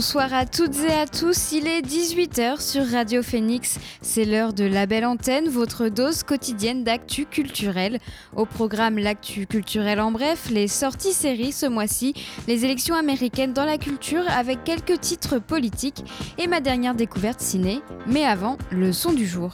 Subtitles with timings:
[0.00, 3.78] Bonsoir à toutes et à tous, il est 18h sur Radio Phoenix.
[4.00, 7.98] C'est l'heure de la belle antenne, votre dose quotidienne d'actu culturel.
[8.34, 12.14] Au programme L'actu culturel en bref, les sorties séries ce mois-ci,
[12.48, 16.02] les élections américaines dans la culture avec quelques titres politiques
[16.38, 17.82] et ma dernière découverte ciné.
[18.06, 19.52] Mais avant, le son du jour.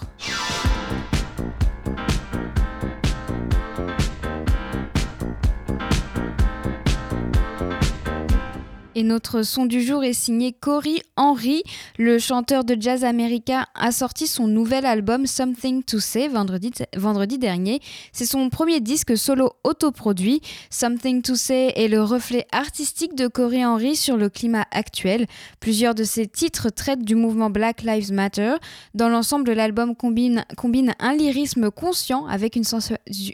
[8.99, 11.63] Et notre son du jour est signé Cory Henry.
[11.99, 17.37] Le chanteur de jazz américain a sorti son nouvel album Something to Say vendredi, vendredi
[17.37, 17.83] dernier.
[18.13, 20.41] C'est son premier disque solo autoproduit.
[20.71, 25.27] Something to Say est le reflet artistique de Cory Henry sur le climat actuel.
[25.61, 28.55] Plusieurs de ses titres traitent du mouvement Black Lives Matter.
[28.95, 32.65] Dans l'ensemble, l'album combine, combine un lyrisme conscient avec une,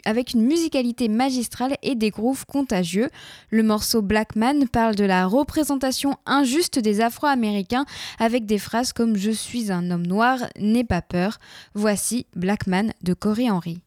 [0.03, 3.07] avec une musicalité magistrale et des grooves contagieux.
[3.49, 7.85] Le morceau Black Man parle de la représentation représentation injuste des Afro-Américains
[8.17, 11.37] avec des phrases comme Je suis un homme noir, n'aie pas peur.
[11.75, 13.79] Voici Black Man de Corey Henry.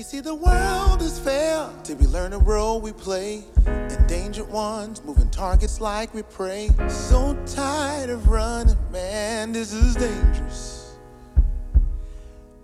[0.00, 3.44] We see the world is fair till we learn the role we play.
[3.66, 6.70] Endangered ones, moving targets like we pray.
[6.88, 10.94] So tired of running, man, this is dangerous.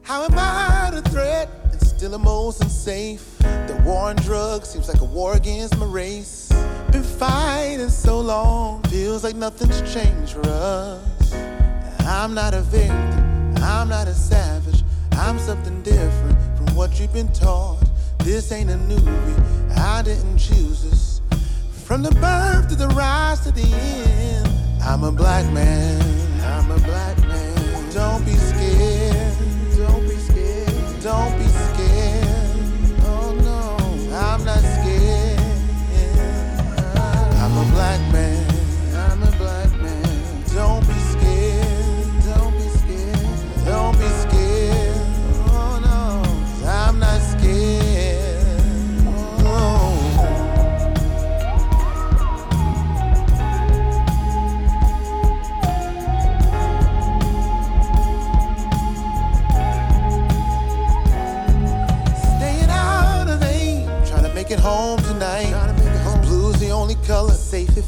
[0.01, 3.37] How am I the threat and still a most unsafe?
[3.41, 6.51] The war on drugs seems like a war against my race.
[6.91, 11.35] Been fighting so long, feels like nothing's changed for us.
[12.01, 16.36] I'm not a victim, I'm not a savage, I'm something different
[16.77, 17.83] what you've been taught.
[18.19, 19.43] This ain't a movie,
[19.75, 21.23] I didn't choose this.
[21.87, 24.49] From the birth to the rise to the end,
[24.83, 26.03] I'm a black man.
[26.43, 27.91] I'm a black man.
[27.93, 28.35] Don't be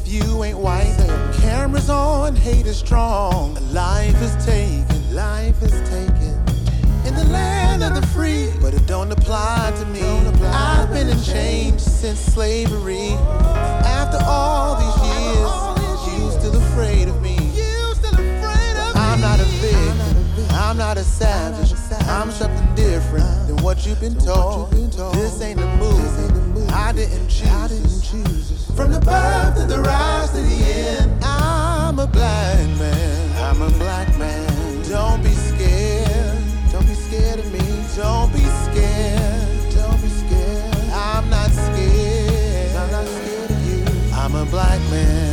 [0.09, 0.97] you ain't white.
[1.41, 3.55] Cameras on, hate is strong.
[3.73, 6.35] Life is taken, life is taken.
[7.07, 10.01] In the land of the free, but it don't apply to me.
[10.47, 13.13] I've been in chains since slavery.
[13.85, 17.37] After all these years, you still afraid of me.
[18.95, 21.75] I'm not a victim, I'm not a savage.
[22.09, 24.71] I'm something different than what you've been told.
[24.73, 26.38] This ain't a movie,
[26.71, 28.71] I didn't choose.
[28.77, 33.37] From the birth to the rise to the end, I'm a black man.
[33.37, 34.83] I'm a black man.
[34.89, 36.39] Don't be scared.
[36.73, 37.59] Don't be scared of me.
[37.97, 39.75] Don't be scared.
[39.75, 40.75] Don't be scared.
[40.93, 42.77] I'm not scared.
[42.77, 44.15] I'm not scared of you.
[44.15, 45.28] I'm a black man.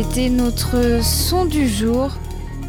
[0.00, 2.12] C'était notre son du jour,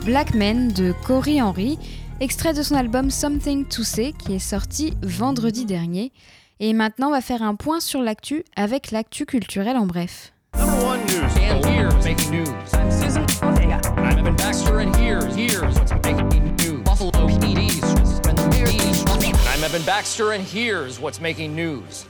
[0.04, 1.78] Black Men de Cory Henry,
[2.22, 6.12] extrait de son album Something to Say qui est sorti vendredi dernier.
[6.60, 10.34] Et maintenant, on va faire un point sur l'actu avec l'actu culturel en bref.
[10.56, 11.22] one news.
[11.38, 12.48] And here's making news.
[12.74, 12.90] I'm
[14.12, 15.36] Evan Baxter, and here's
[20.52, 22.08] here's what's making news?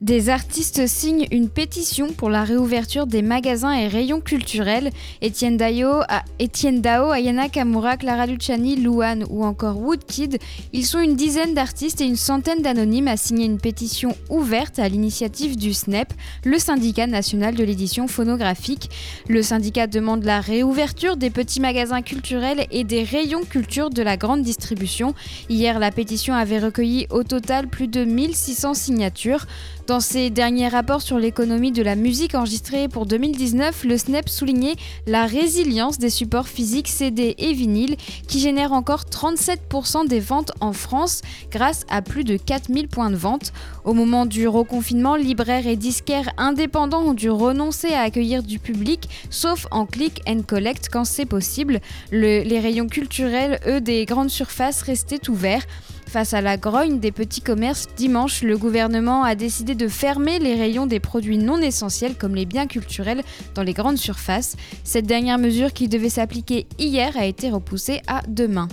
[0.00, 4.90] Des artistes signent une pétition pour la réouverture des magasins et rayons culturels.
[5.22, 10.38] Etienne Dao, Ayana Kamura, Clara Luciani, Luan ou encore Woodkid,
[10.72, 14.88] ils sont une dizaine d'artistes et une centaine d'anonymes à signer une pétition ouverte à
[14.88, 16.12] l'initiative du SNEP,
[16.44, 18.90] le syndicat national de l'édition phonographique.
[19.28, 24.16] Le syndicat demande la réouverture des petits magasins culturels et des rayons culture de la
[24.16, 25.14] grande distribution.
[25.48, 29.46] Hier, la pétition avait recueilli au total plus de 1600 signatures.
[29.90, 34.76] Dans ses derniers rapports sur l'économie de la musique enregistrée pour 2019, le SNEP soulignait
[35.08, 37.96] la résilience des supports physiques CD et vinyle
[38.28, 43.16] qui génèrent encore 37% des ventes en France grâce à plus de 4000 points de
[43.16, 43.52] vente.
[43.84, 49.08] Au moment du reconfinement, libraires et disquaires indépendants ont dû renoncer à accueillir du public,
[49.28, 51.80] sauf en click and collect quand c'est possible.
[52.12, 55.66] les rayons culturels, eux, des grandes surfaces restaient ouverts.
[56.10, 60.56] Face à la grogne des petits commerces, dimanche, le gouvernement a décidé de fermer les
[60.56, 63.22] rayons des produits non essentiels comme les biens culturels
[63.54, 64.56] dans les grandes surfaces.
[64.82, 68.66] Cette dernière mesure qui devait s'appliquer hier a été repoussée à demain.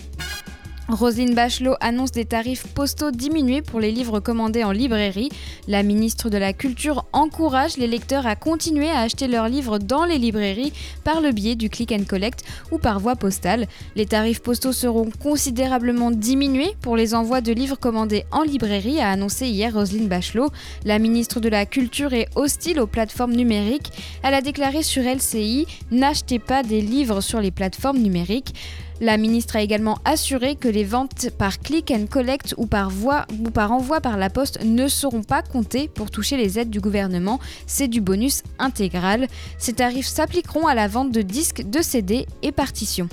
[0.90, 5.30] Roselyne Bachelot annonce des tarifs postaux diminués pour les livres commandés en librairie.
[5.68, 10.06] La ministre de la Culture encourage les lecteurs à continuer à acheter leurs livres dans
[10.06, 10.72] les librairies
[11.04, 13.68] par le biais du click and collect ou par voie postale.
[13.98, 19.12] Les tarifs postaux seront considérablement diminués pour les envois de livres commandés en librairie, a
[19.12, 20.52] annoncé hier Roselyne Bachelot.
[20.86, 23.92] La ministre de la Culture est hostile aux plateformes numériques.
[24.24, 28.54] Elle a déclaré sur LCI N'achetez pas des livres sur les plateformes numériques.
[29.00, 33.28] La ministre a également assuré que les ventes par click and collect ou par, voie,
[33.40, 36.80] ou par envoi par la poste ne seront pas comptées pour toucher les aides du
[36.80, 37.40] gouvernement.
[37.68, 39.28] C'est du bonus intégral.
[39.60, 43.08] Ces tarifs s'appliqueront à la vente de disques, de CD et partitions.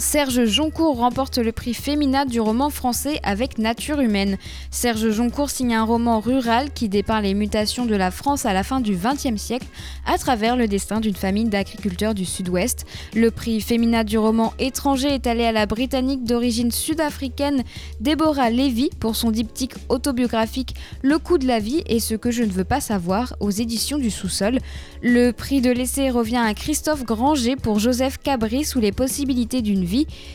[0.00, 4.38] Serge Joncourt remporte le prix Femina du roman français avec Nature humaine.
[4.70, 8.62] Serge Joncourt signe un roman rural qui dépeint les mutations de la France à la
[8.62, 9.66] fin du XXe siècle
[10.06, 12.86] à travers le destin d'une famille d'agriculteurs du Sud-Ouest.
[13.14, 17.62] Le prix Femina du roman étranger est allé à la Britannique d'origine sud-africaine
[18.00, 22.42] Deborah Levy pour son diptyque autobiographique Le coup de la vie et ce que je
[22.42, 24.60] ne veux pas savoir aux éditions du sous-sol.
[25.02, 29.89] Le prix de l'essai revient à Christophe Granger pour Joseph Cabri sous les possibilités d'une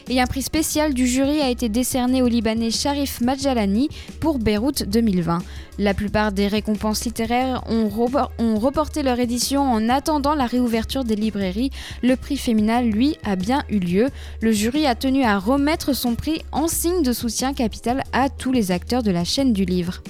[0.10, 4.84] et un prix spécial du jury a été décerné au Libanais Sharif Majalani pour Beyrouth
[4.84, 5.40] 2020.
[5.78, 11.72] La plupart des récompenses littéraires ont, reporté leur édition en attendant la réouverture des librairies.
[12.02, 14.10] Le prix féminin, lui, a bien eu lieu.
[14.42, 18.52] Le jury a tenu à remettre son prix en signe de soutien capital à tous
[18.52, 20.02] les acteurs de la chaîne du livre.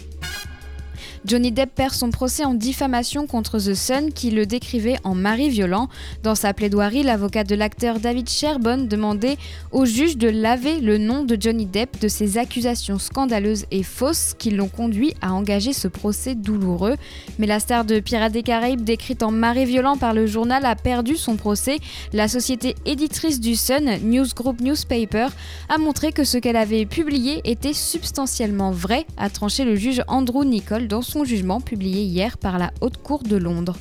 [1.25, 5.49] Johnny Depp perd son procès en diffamation contre The Sun qui le décrivait en mari
[5.49, 5.89] violent.
[6.21, 9.37] Dans sa plaidoirie, l'avocat de l'acteur David Sherbon demandait
[9.71, 14.35] au juge de laver le nom de Johnny Depp de ses accusations scandaleuses et fausses
[14.37, 16.95] qui l'ont conduit à engager ce procès douloureux.
[17.39, 20.75] Mais la star de Pirates des Caraïbes, décrite en mari violent par le journal, a
[20.75, 21.79] perdu son procès.
[22.13, 25.29] La société éditrice du Sun, News Group Newspaper,
[25.69, 30.45] a montré que ce qu'elle avait publié était substantiellement vrai, a tranché le juge Andrew
[30.45, 33.77] Nicole dans son jugement publié hier par la Haute Cour de Londres.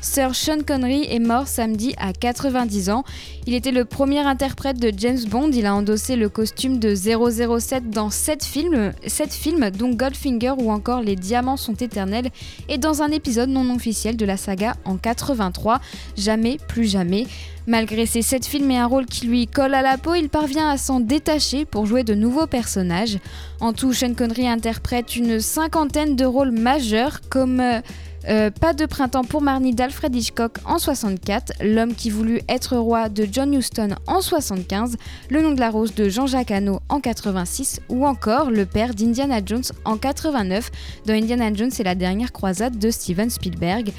[0.00, 3.04] Sir Sean Connery est mort samedi à 90 ans.
[3.46, 5.50] Il était le premier interprète de James Bond.
[5.52, 10.70] Il a endossé le costume de 007 dans 7 films, 7 films dont Goldfinger ou
[10.70, 12.30] encore Les Diamants sont éternels
[12.68, 15.80] et dans un épisode non officiel de la saga en 83,
[16.16, 17.26] Jamais plus jamais.
[17.66, 20.70] Malgré ces 7 films et un rôle qui lui colle à la peau, il parvient
[20.70, 23.18] à s'en détacher pour jouer de nouveaux personnages.
[23.60, 27.60] En tout, Sean Connery interprète une cinquantaine de rôles majeurs comme...
[27.60, 27.80] Euh,
[28.26, 33.08] euh, pas de printemps pour Marnie d'Alfred Hitchcock en 64, L'homme qui voulut être roi
[33.08, 34.96] de John Huston en 75,
[35.30, 39.40] Le nom de la rose de Jean-Jacques Hano en 86 ou encore Le père d'Indiana
[39.44, 40.70] Jones en 89
[41.06, 43.92] dans Indiana Jones et la dernière croisade de Steven Spielberg.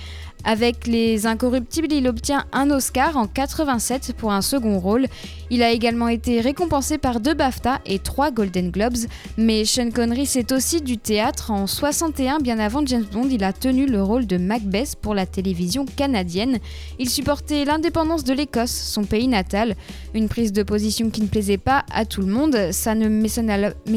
[0.46, 5.05] Avec Les Incorruptibles, il obtient un Oscar en 87 pour un second rôle.
[5.51, 8.98] Il a également été récompensé par deux BAFTA et trois Golden Globes.
[9.38, 11.51] Mais Sean Connery, c'est aussi du théâtre.
[11.51, 15.25] En 61, bien avant James Bond, il a tenu le rôle de Macbeth pour la
[15.25, 16.60] télévision canadienne.
[17.00, 19.75] Il supportait l'indépendance de l'Écosse, son pays natal.
[20.13, 23.27] Une prise de position qui ne plaisait pas à tout le monde, ça ne, mais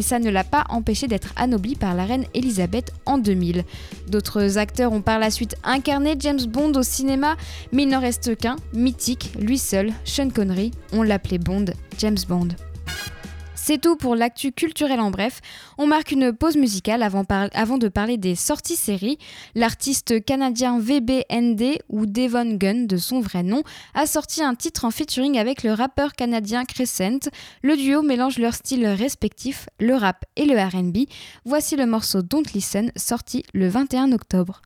[0.03, 3.65] ça ne l'a pas empêché d'être anobli par la reine Elisabeth en 2000.
[4.09, 7.37] D'autres acteurs ont par la suite incarné James James Bond au cinéma,
[7.73, 11.67] mais il n'en reste qu'un, mythique, lui seul, Sean Connery, on l'appelait Bond,
[11.99, 12.49] James Bond.
[13.55, 15.43] C'est tout pour l'actu culturel en bref.
[15.77, 19.19] On marque une pause musicale avant, de parler des sorties séries.
[19.55, 23.63] L'artiste canadien VBND, ou Devon Gunn de son vrai nom,
[23.93, 27.29] a sorti un titre en featuring avec le rappeur canadien Crescent.
[27.63, 31.07] Le duo mélange leurs styles respectifs, le rap et le RB.
[31.45, 34.63] Voici le morceau Don't Listen, sorti le 21 octobre.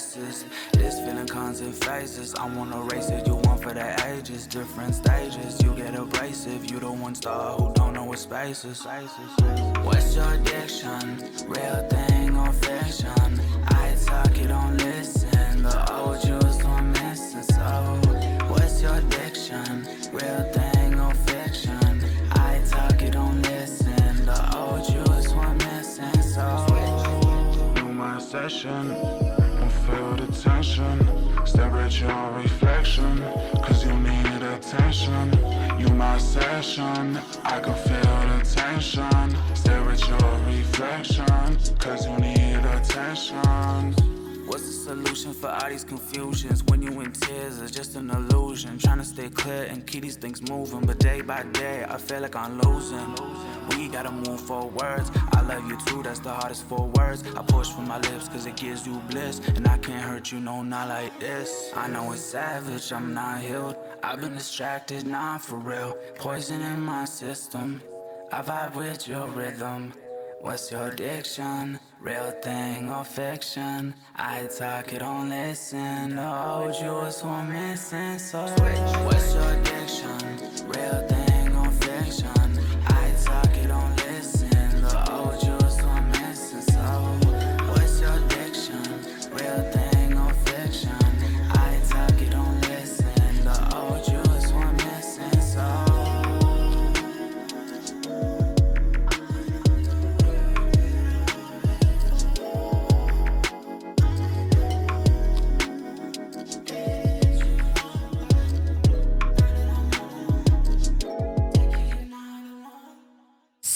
[0.00, 2.34] This feeling comes in phases.
[2.34, 5.62] I wanna race it, you want for the ages, different stages.
[5.62, 8.82] You get abrasive, you the one star who don't know what space is.
[9.84, 11.18] What's your addiction?
[11.46, 13.40] Real thing or fiction?
[13.68, 15.62] I talk, you don't listen.
[15.62, 17.42] The old you is I'm missing.
[17.42, 18.00] So,
[18.48, 19.86] what's your addiction?
[20.12, 22.02] Real thing or fiction?
[22.32, 24.24] I talk, you don't listen.
[24.24, 26.22] The old you is I'm missing.
[26.22, 29.19] So, you my session.
[30.70, 31.46] Tension.
[31.46, 33.20] Stare at your reflection.
[33.60, 35.32] Cause you need attention.
[35.80, 37.18] You my session.
[37.44, 39.36] I can feel the tension.
[39.56, 41.58] Stare at your reflection.
[41.80, 44.19] Cause you need attention.
[44.50, 46.64] What's the solution for all these confusions?
[46.64, 48.80] When you in tears, it's just an illusion.
[48.80, 50.80] Trying to stay clear and keep these things moving.
[50.80, 53.14] But day by day, I feel like I'm losing.
[53.68, 55.12] We gotta move forwards.
[55.34, 57.22] I love you too, that's the hardest four words.
[57.36, 59.40] I push from my lips cause it gives you bliss.
[59.54, 61.70] And I can't hurt you, no, not like this.
[61.76, 63.76] I know it's savage, I'm not healed.
[64.02, 65.96] I've been distracted, not for real.
[66.16, 67.80] Poison in my system.
[68.32, 69.92] I vibe with your rhythm.
[70.40, 71.78] What's your addiction?
[72.00, 73.94] Real thing or fiction?
[74.16, 76.16] I talk, you don't listen.
[76.16, 78.18] The old you is I'm missing.
[78.18, 78.38] So,
[79.04, 80.18] what's your addiction?
[80.66, 81.29] Real thing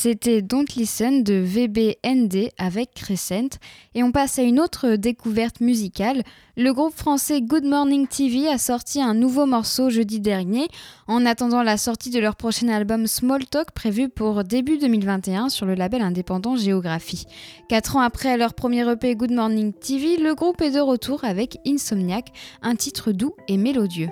[0.05, 3.49] C'était Don't Listen de VBND avec Crescent.
[3.95, 6.25] Et on passe à une autre découverte musicale.
[6.59, 10.69] Le groupe français Good Morning TV a sorti un nouveau morceau jeudi dernier,
[11.09, 15.65] en attendant la sortie de leur prochain album Small Talk prévu pour début 2021 sur
[15.65, 17.25] le label indépendant Géographie.
[17.71, 21.57] Quatre ans après leur premier EP Good Morning TV, le groupe est de retour avec
[21.67, 22.31] Insomniac,
[22.61, 24.11] un titre doux et mélodieux.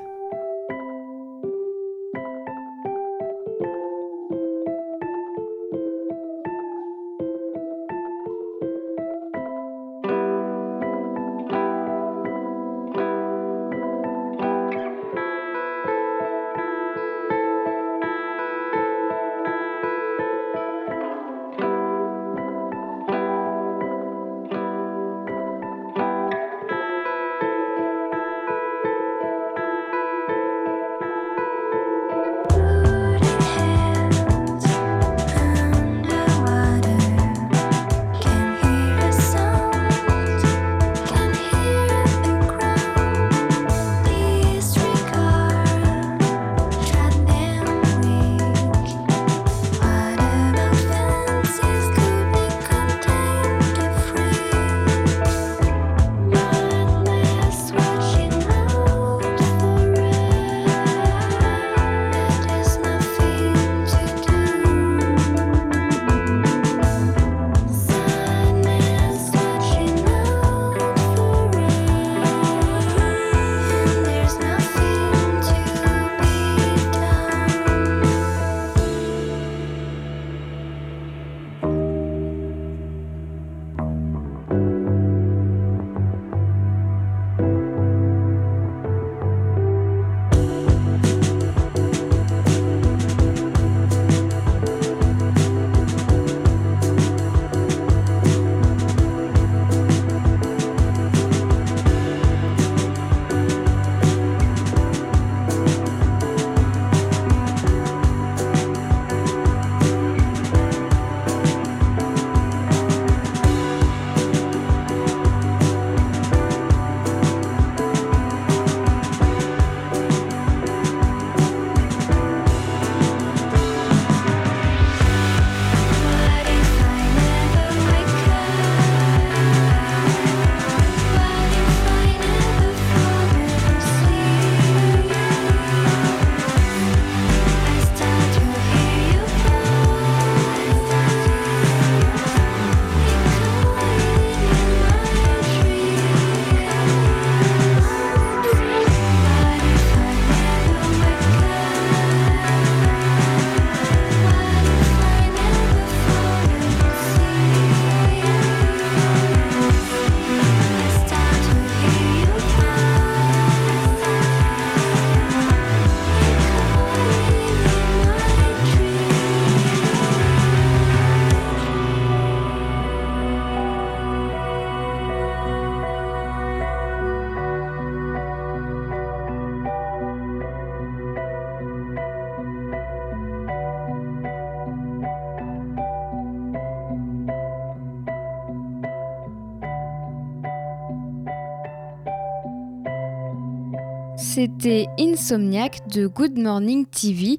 [194.35, 197.39] C'était Insomniac de Good Morning TV.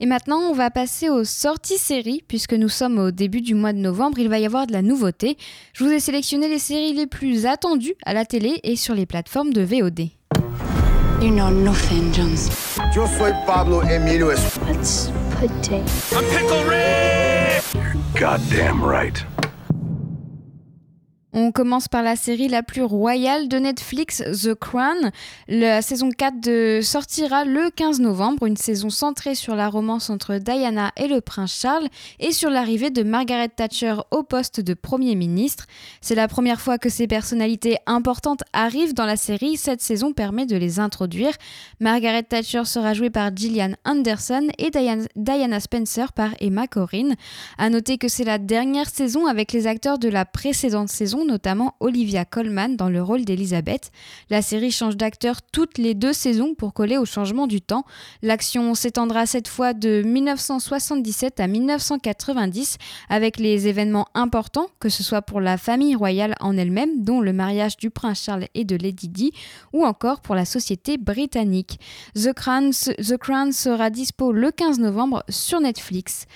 [0.00, 3.74] Et maintenant, on va passer aux sorties séries, puisque nous sommes au début du mois
[3.74, 5.36] de novembre, il va y avoir de la nouveauté.
[5.74, 9.04] Je vous ai sélectionné les séries les plus attendues à la télé et sur les
[9.04, 10.08] plateformes de VOD.
[11.20, 12.48] You know nothing, Jones.
[12.96, 17.62] Yo soy Pablo Emilio Let's put A pickle Rick!
[17.74, 19.22] You're goddamn right.
[21.32, 25.12] On commence par la série la plus royale de Netflix, The Crown.
[25.46, 30.38] La saison 4 de sortira le 15 novembre, une saison centrée sur la romance entre
[30.38, 31.86] Diana et le prince Charles
[32.18, 35.66] et sur l'arrivée de Margaret Thatcher au poste de Premier ministre.
[36.00, 40.46] C'est la première fois que ces personnalités importantes arrivent dans la série, cette saison permet
[40.46, 41.34] de les introduire.
[41.78, 44.72] Margaret Thatcher sera jouée par Gillian Anderson et
[45.14, 47.10] Diana Spencer par Emma Corrin.
[47.56, 51.74] À noter que c'est la dernière saison avec les acteurs de la précédente saison notamment
[51.80, 53.90] Olivia Colman dans le rôle d'Elizabeth.
[54.30, 57.84] La série change d'acteur toutes les deux saisons pour coller au changement du temps.
[58.22, 62.78] L'action s'étendra cette fois de 1977 à 1990
[63.08, 67.32] avec les événements importants, que ce soit pour la famille royale en elle-même, dont le
[67.32, 69.32] mariage du prince Charles et de Lady Di,
[69.72, 71.80] ou encore pour la société britannique.
[72.14, 76.26] The Crown, The Crown sera dispo le 15 novembre sur Netflix.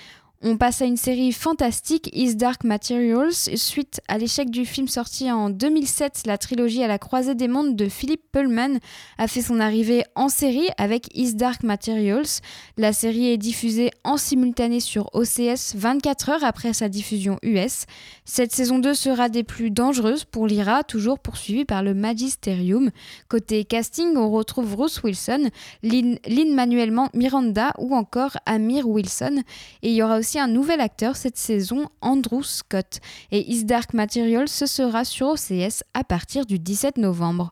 [0.47, 3.33] On passe à une série fantastique, Is Dark Materials.
[3.55, 7.75] Suite à l'échec du film sorti en 2007, la trilogie à la croisée des mondes
[7.75, 8.77] de Philip Pullman
[9.17, 12.41] a fait son arrivée en série avec Is Dark Materials.
[12.77, 17.87] La série est diffusée en simultané sur OCS 24 heures après sa diffusion US.
[18.23, 22.91] Cette saison 2 sera des plus dangereuses pour l'IRA, toujours poursuivie par le Magisterium.
[23.29, 25.49] Côté casting, on retrouve Bruce Wilson,
[25.81, 29.41] Lynn-Manuel Miranda ou encore Amir Wilson.
[29.81, 32.99] Et il y aura aussi un nouvel acteur cette saison, Andrew Scott.
[33.31, 37.51] Et Is Dark Material, ce sera sur OCS à partir du 17 novembre.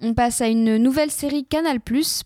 [0.00, 1.78] On passe à une nouvelle série Canal+,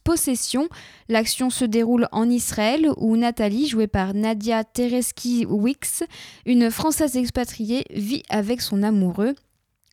[0.02, 0.68] Possession.
[1.08, 6.04] L'action se déroule en Israël où Nathalie, jouée par Nadia Tereski-Wix,
[6.46, 9.34] une Française expatriée, vit avec son amoureux.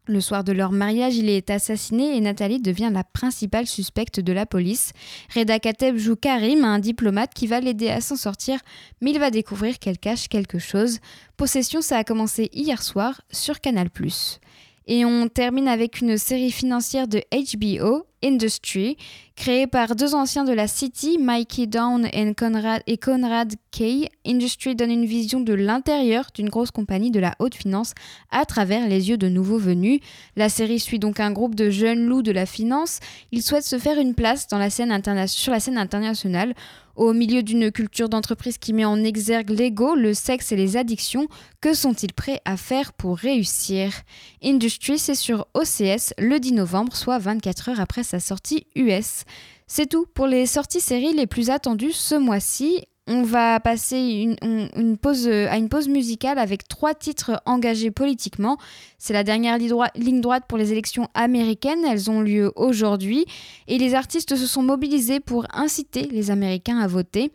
[0.08, 4.34] Le soir de leur mariage, il est assassiné et Nathalie devient la principale suspecte de
[4.34, 4.92] la police.
[5.36, 8.60] Reda Kateb joue Karim, un diplomate qui va l'aider à s'en sortir,
[9.02, 11.00] mais il va découvrir qu'elle cache quelque chose.
[11.38, 13.90] Possession, ça a commencé hier soir sur Canal+.
[14.88, 18.98] Et on termine avec une série financière de HBO, Industry,
[19.36, 24.10] créée par deux anciens de la City, Mikey Down Conrad, et Conrad Kay.
[24.26, 27.94] Industry donne une vision de l'intérieur d'une grosse compagnie de la haute finance
[28.32, 30.02] à travers les yeux de nouveaux venus.
[30.36, 33.00] La série suit donc un groupe de jeunes loups de la finance.
[33.32, 34.96] Ils souhaitent se faire une place dans la scène
[35.28, 36.54] sur la scène internationale
[36.96, 41.28] au milieu d'une culture d'entreprise qui met en exergue l'ego, le sexe et les addictions,
[41.62, 43.92] que sont-ils prêts à faire pour réussir?
[44.44, 49.24] Industry, c'est sur OCS le 10 novembre, soit 24 heures après sa sortie US.
[49.68, 52.86] C'est tout pour les sorties séries les plus attendues ce mois-ci.
[53.08, 54.36] On va passer
[55.00, 58.58] pause, à une pause musicale avec trois titres engagés politiquement.
[58.98, 61.86] C'est la dernière ligne droite pour les élections américaines.
[61.88, 63.26] Elles ont lieu aujourd'hui.
[63.68, 67.32] Et les artistes se sont mobilisés pour inciter les Américains à voter.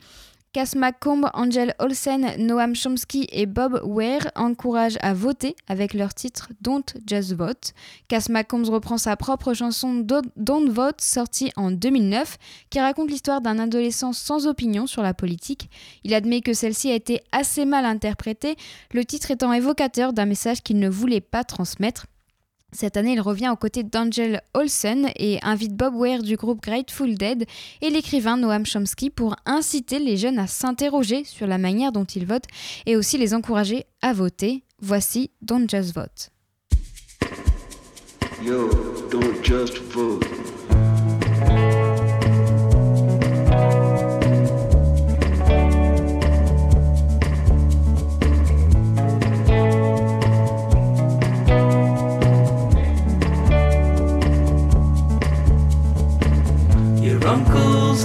[0.52, 6.48] Cass McComb, Angel Olsen, Noam Chomsky et Bob Ware encouragent à voter avec leur titre
[6.60, 7.72] Don't Just Vote.
[8.08, 12.36] Cass McCombs reprend sa propre chanson Don't Vote, sortie en 2009,
[12.68, 15.70] qui raconte l'histoire d'un adolescent sans opinion sur la politique.
[16.02, 18.56] Il admet que celle-ci a été assez mal interprétée,
[18.92, 22.06] le titre étant évocateur d'un message qu'il ne voulait pas transmettre.
[22.72, 27.14] Cette année, il revient aux côtés d'Angel Olsen et invite Bob Ware du groupe Grateful
[27.14, 27.44] Dead
[27.82, 32.26] et l'écrivain Noam Chomsky pour inciter les jeunes à s'interroger sur la manière dont ils
[32.26, 32.48] votent
[32.86, 34.62] et aussi les encourager à voter.
[34.80, 36.30] Voici Don't Just Vote.
[38.42, 38.70] Yo,
[39.10, 40.29] don't just vote.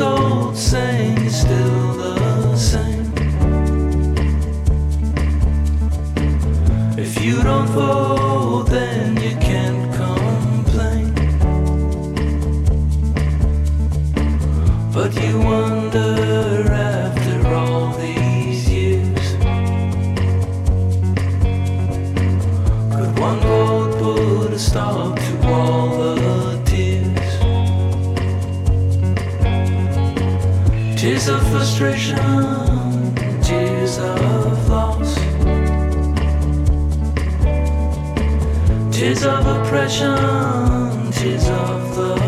[0.02, 3.14] Old saying still the same.
[6.98, 11.14] If you don't vote, then you can't complain.
[14.92, 19.26] But you wonder after all these years,
[22.96, 25.15] could one stop
[31.66, 35.16] frustration, tears of loss,
[38.96, 42.25] tears of oppression, tears of the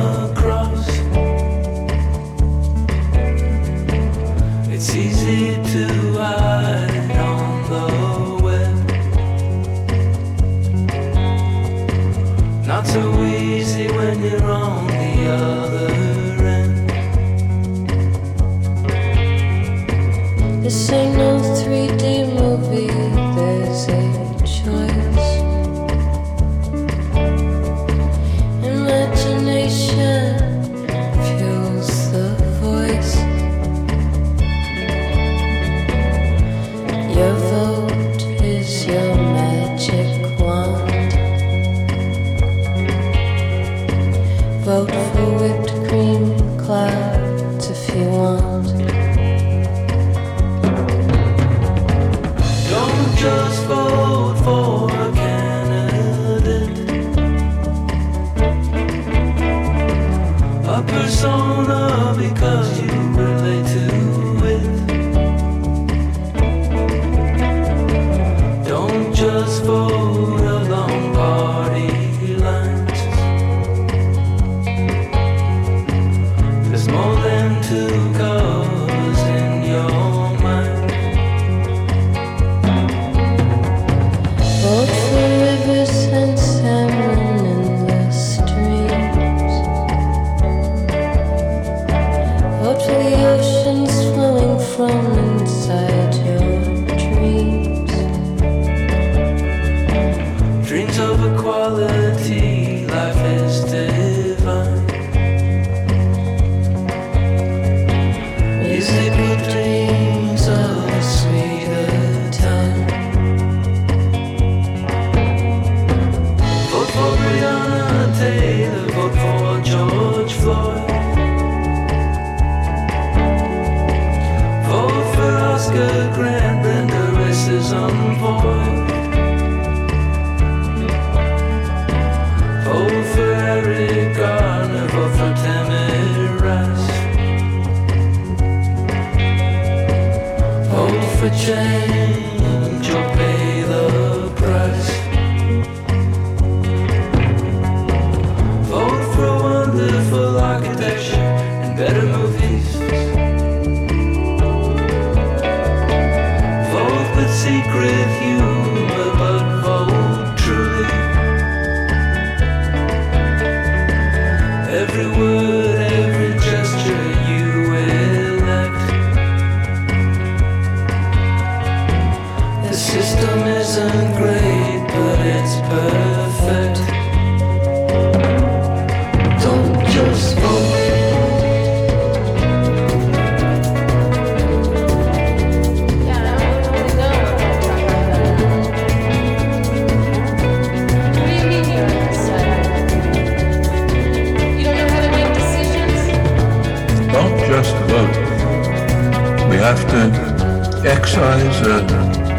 [199.67, 201.83] Have to excise a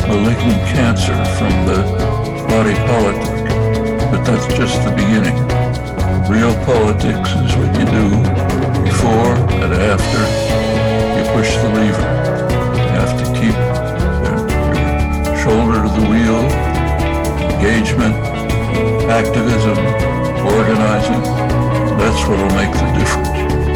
[0.08, 1.76] malignant cancer from the
[2.48, 3.52] body politic.
[4.10, 5.36] But that's just the beginning.
[6.24, 8.08] Real politics is what you do
[8.82, 10.22] before and after
[11.18, 12.08] you push the lever.
[12.80, 13.56] You have to keep
[14.24, 16.40] your shoulder to the wheel,
[17.52, 18.14] engagement,
[19.10, 19.76] activism,
[20.46, 21.22] organizing.
[21.98, 23.67] That's what will make the difference.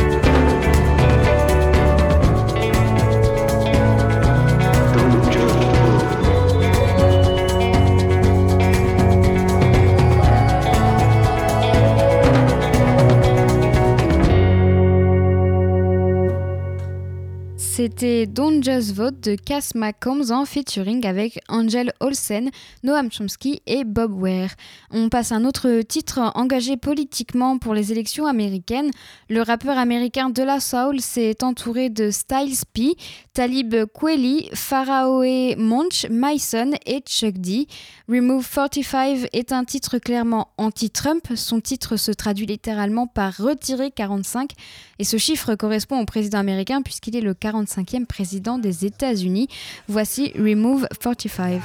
[17.95, 22.51] C'était Don't Just Vote de Cass McCombs en featuring avec Angel Olsen,
[22.83, 24.51] Noam Chomsky et Bob Ware.
[24.91, 28.91] On passe à un autre titre engagé politiquement pour les élections américaines.
[29.31, 32.97] Le rappeur américain De La Soul s'est entouré de Styles P,
[33.33, 35.23] Talib Kweli, Pharaoh
[35.57, 37.67] Monch, Myson et Chuck D.
[38.09, 41.23] Remove 45 est un titre clairement anti-Trump.
[41.35, 44.51] Son titre se traduit littéralement par retirer 45
[44.99, 49.49] et ce chiffre correspond au président américain puisqu'il est le 45e président des États-Unis.
[49.89, 51.61] Voici Remove 45.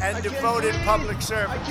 [0.00, 1.68] And devoted public servants.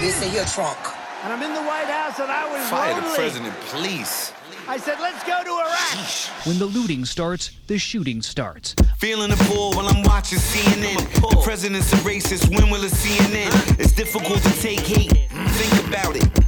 [0.00, 0.78] This is your trunk.
[1.24, 3.08] And I'm in the White House and I was Fire lonely.
[3.08, 4.32] the president, please.
[4.68, 6.46] I said, let's go to Iraq.
[6.46, 8.74] When the looting starts, the shooting starts.
[8.98, 10.96] Feeling the pull while I'm watching CNN.
[11.30, 13.78] The president's a racist, when will it CNN?
[13.78, 15.28] It's difficult to take hate.
[15.30, 16.45] Think about it.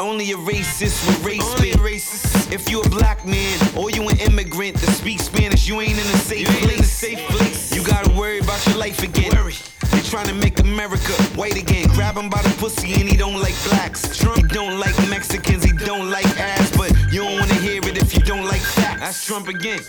[0.00, 2.50] Only a racist with race Only racist.
[2.50, 5.98] If you a black man or you an immigrant that speaks Spanish, you ain't in
[5.98, 6.72] a safe place.
[6.72, 7.74] In a safe place.
[7.76, 9.30] You gotta worry about your life again.
[9.36, 9.56] Worry.
[9.90, 11.86] They trying to make America white again.
[11.88, 14.16] Grab him by the pussy and he don't like blacks.
[14.16, 16.74] Trump, he don't like Mexicans, he don't like ass.
[16.74, 19.00] But you don't wanna hear it if you don't like facts.
[19.00, 19.80] That's Trump again.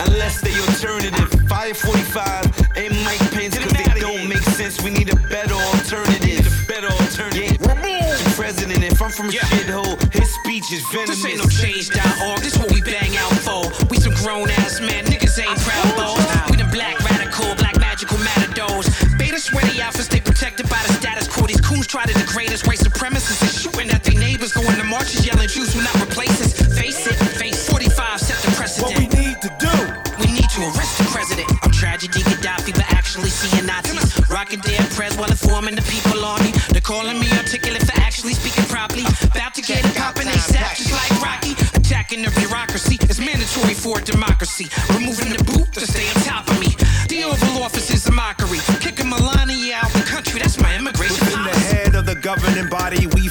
[0.00, 1.48] Unless they alternative.
[1.48, 4.82] Fire 45 and Mike Pence, cause they don't make sense.
[4.82, 6.64] We need a better alternative.
[6.66, 7.56] Better alternative.
[7.86, 8.07] Yeah.
[8.38, 11.22] To president, if I'm from a shithole, his speech is venomous.
[11.22, 13.66] This ain't no change.org, this what we bang out for.
[13.90, 16.14] We some grown ass men, niggas ain't proud though.
[16.50, 18.86] We the black radical, black magical matadors.
[19.18, 21.46] Beta sweaty outfits, stay protected by the status quo.
[21.46, 24.84] These coons try to degrade us, white supremacists is shooting at their neighbors, going to
[24.84, 26.54] marches, yelling Jews will not replace us.
[26.78, 28.86] Face it, face 45 set the precedent.
[28.86, 29.74] What we need to do.
[30.22, 31.50] We need to arrest the president.
[31.62, 34.14] I'm tragedy Gaddafi, but actually seeing Nazis.
[34.30, 36.52] Rocking dead press while informing the people on me.
[36.70, 37.27] They're calling me
[39.62, 41.52] to get poppin', they sap just like Rocky.
[41.74, 44.68] Attacking the bureaucracy is mandatory for democracy.
[44.94, 46.06] Removing the boot to stay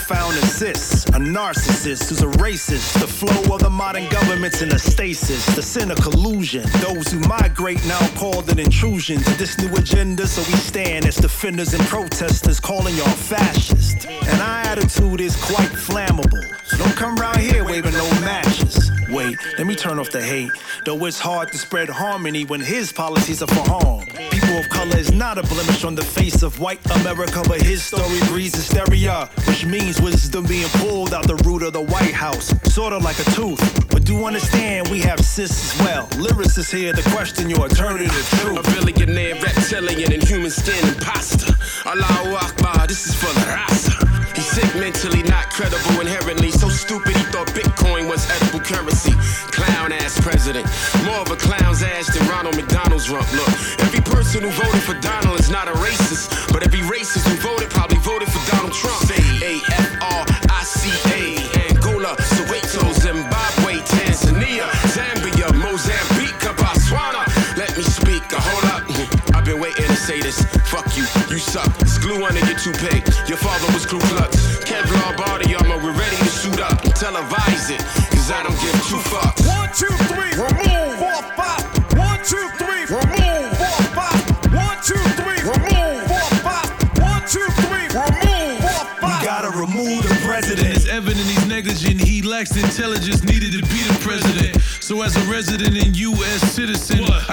[0.07, 2.97] found a cis, a narcissist who's a racist.
[3.01, 6.63] The flow of the modern government's in a stasis, the sin of collusion.
[6.79, 11.17] Those who migrate now called an intrusion to this new agenda, so we stand as
[11.17, 14.07] defenders and protesters, calling y'all fascist.
[14.07, 18.89] And our attitude is quite flammable, so don't come round here waving no matches.
[19.09, 20.51] Wait, let me turn off the hate.
[20.85, 24.05] Though it's hard to spread harmony when his policies are for harm.
[24.29, 27.83] People of color is not a blemish on the face of white America, but his
[27.83, 32.53] story breeds hysteria, which means wisdom being pulled out the root of the White House,
[32.73, 33.61] sort of like a tooth.
[33.89, 36.07] But do understand we have cis as well.
[36.21, 38.63] Lyricists here to question your alternative A truth.
[38.75, 41.53] billionaire, reptilian, and human skin imposter.
[41.85, 43.93] Allahu Akbar, this is for the Rasa.
[44.35, 46.51] He's sick mentally, not credible inherently.
[46.51, 49.13] So stupid he thought Bitcoin was edible currency.
[49.51, 50.67] Clown ass president.
[51.05, 53.25] More of a clown's ass than Ronald McDonald's rump.
[53.33, 53.49] Look,
[53.81, 56.53] every person who voted for Donald is not a racist.
[56.53, 58.36] But every racist who voted probably voted for
[58.67, 59.11] Donald Trump.
[59.41, 61.69] A F R I C A.
[61.69, 67.25] Angola, Soweto, Zimbabwe, Tanzania, Zambia, Mozambique, Botswana.
[67.57, 69.35] Let me speak, uh, hold up.
[69.35, 70.43] I've been waiting to say this.
[70.69, 71.69] Fuck you, you suck.
[71.81, 73.03] It's glue under your toupee.
[73.27, 74.66] Your father was Ku Klux.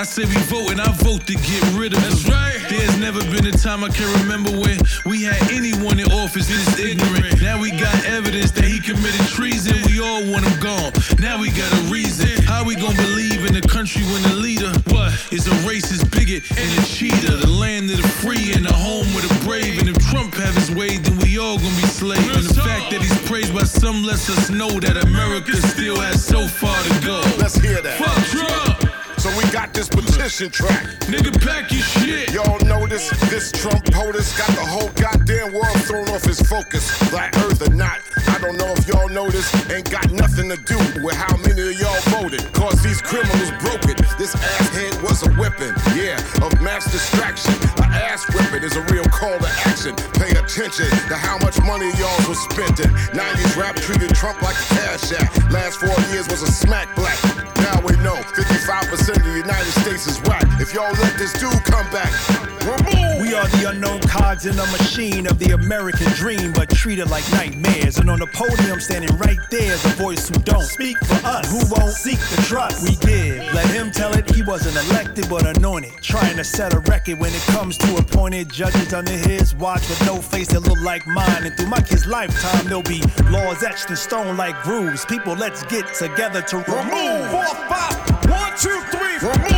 [0.05, 2.13] I say we vote and I vote to get rid of him.
[2.13, 2.61] That's right.
[2.69, 6.79] There's never been a time I can remember when we had anyone in office this
[6.79, 7.41] ignorant.
[7.41, 9.81] Now we got evidence that he committed treason.
[9.89, 10.93] We all want him gone.
[11.25, 12.29] Now we got a reason.
[12.45, 16.45] How we gonna believe in a country when the leader what is a racist bigot
[16.53, 17.41] and a cheater?
[17.41, 19.81] The land of the free and the home of the brave.
[19.81, 22.29] And if Trump have his way, then we all gonna be slaves.
[22.29, 26.23] And the fact that he's praised by some lets us know that America still has
[26.23, 27.25] so far to go.
[27.41, 27.97] Let's hear that.
[27.97, 28.54] Fuck Trump
[29.67, 30.89] got this, track.
[31.05, 32.33] Nigga, pack your shit.
[32.33, 36.89] Y'all notice this Trump POTUS got the whole goddamn world thrown off his focus.
[37.11, 39.53] Black Earth or not, I don't know if y'all notice.
[39.71, 42.41] Ain't got nothing to do with how many of y'all voted.
[42.55, 44.01] Cause these criminals broke it.
[44.17, 47.53] This asshead was a weapon, yeah, of mass distraction.
[47.85, 49.95] A ass whipping is a real call to action.
[50.17, 52.89] Pay attention to how much money y'all was spending.
[53.13, 55.29] 90s rap treated Trump like a cash app.
[55.53, 57.21] Last four years was a smack black.
[57.61, 60.47] Now we know 55% of the United States is whack.
[60.61, 62.13] If y'all let this dude come back,
[62.65, 63.21] remove.
[63.21, 67.25] We are the unknown cogs in a machine of the American dream, but treated like
[67.33, 67.99] nightmares.
[67.99, 71.51] And on the podium, standing right there, is a voice who don't speak for us,
[71.51, 73.39] who won't seek the trust we give.
[73.55, 75.93] Let him tell it, he wasn't elected but anointed.
[76.03, 80.05] Trying to set a record when it comes to appointed judges under his watch with
[80.07, 81.45] no face that look like mine.
[81.45, 85.05] And through my kid's lifetime, there'll be laws etched in stone like grooves.
[85.05, 87.31] People, let's get together to remove.
[87.31, 87.97] Four, five,
[88.29, 89.54] one, two, three, remove.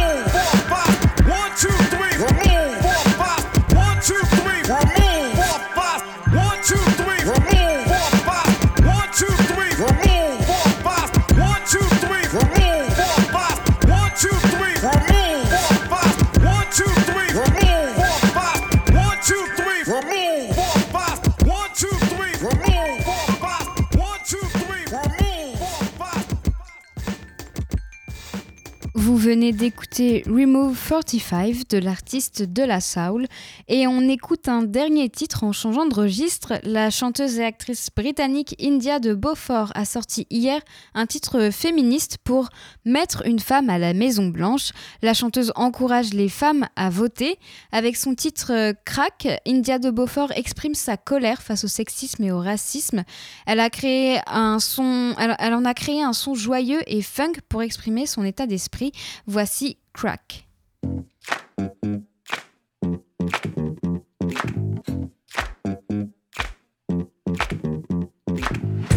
[29.27, 33.27] Venez d'écouter Remove 45 de l'artiste De La Soul
[33.67, 36.61] et on écoute un dernier titre en changeant de registre.
[36.63, 40.61] La chanteuse et actrice britannique India de Beaufort a sorti hier
[40.95, 42.51] un titre féministe pour
[42.85, 44.71] mettre une femme à la Maison Blanche.
[45.03, 47.41] La chanteuse encourage les femmes à voter.
[47.73, 52.39] Avec son titre Crack, India de Beaufort exprime sa colère face au sexisme et au
[52.39, 53.03] racisme.
[53.45, 57.63] Elle a créé un son, elle en a créé un son joyeux et funk pour
[57.63, 58.93] exprimer son état d'esprit.
[59.27, 60.45] Voici Crack.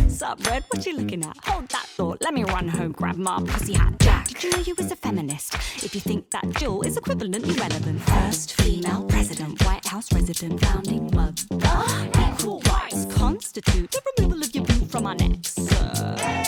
[0.08, 0.64] Sup, Red?
[0.70, 1.38] What you looking at?
[1.46, 2.18] Hold that thought.
[2.22, 3.98] Let me run home, grab my pussy hat.
[4.00, 5.54] Jack, did you know you was a feminist?
[5.84, 11.10] If you think that Jill is equivalently relevant, first female president, White House resident, founding
[11.14, 15.58] mother, equal rights constitute the removal of your boot from our necks.
[15.58, 16.44] Uh,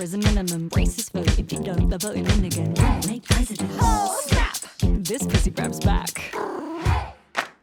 [0.00, 0.70] matter is a minimum.
[0.70, 2.74] Racist vote if you don't, they're voting in again.
[3.06, 3.70] Make president.
[3.80, 4.56] Oh snap!
[4.80, 6.34] This pussy grabs back.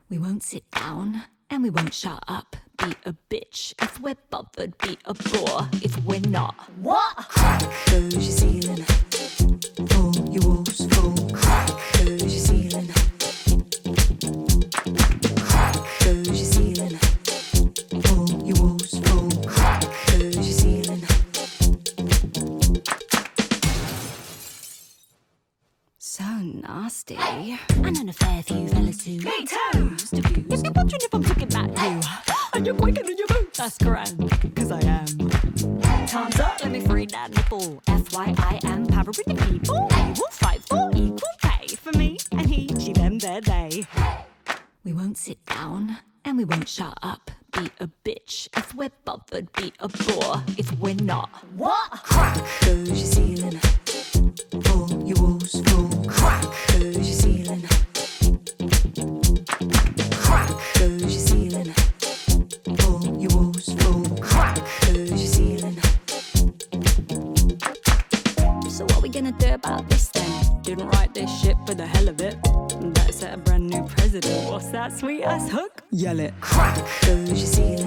[0.10, 2.56] We won't sit down and we won't shut up.
[2.78, 4.78] Be a bitch if we're bothered.
[4.80, 6.56] Be a bore if we're not.
[6.82, 7.15] What?
[7.17, 8.84] Crack goes your ceiling.
[9.89, 11.30] Fall your walls fall.
[11.32, 12.66] Crack goes your ceiling.
[26.58, 27.17] So nasty.
[27.17, 29.17] I know a fair few fellas who.
[29.17, 29.89] Me too!
[29.89, 30.54] Used to be.
[30.54, 32.02] If you're wondering if I'm talking about you,
[32.54, 35.06] and you're quaking in your boots, that's grand, cause I am.
[36.08, 37.82] Time's up, let me free that nipple.
[37.88, 39.88] FYI, am powering the people.
[39.91, 43.86] We will fight for equal pay for me and he, she, them, their, they.
[44.84, 47.30] We won't sit down and we won't shut up.
[47.52, 49.52] Be a bitch if we're bothered.
[49.54, 51.30] Be a bore if we're not.
[51.56, 51.91] What?
[51.91, 53.60] Crack goes your ceiling.
[54.63, 55.89] Fall your walls fall.
[56.06, 57.63] Crack goes your ceiling.
[60.12, 61.73] Crack goes your ceiling.
[62.78, 64.04] Fall your walls fall.
[64.21, 65.78] Crack goes your ceiling.
[68.69, 70.62] So what we gonna do about this then?
[70.62, 72.38] Didn't write this shit for the hell of it.
[72.80, 74.52] Let's set a brand new president.
[74.52, 75.82] What's that sweet ass hook?
[75.91, 76.34] Yell it.
[76.41, 77.87] Crack goes your ceiling.